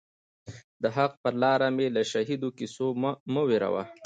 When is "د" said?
0.81-0.83